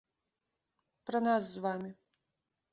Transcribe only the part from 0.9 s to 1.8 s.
Пра нас з